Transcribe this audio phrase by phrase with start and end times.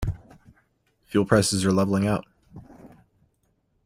[1.09, 2.25] Fuel prices are leveling out.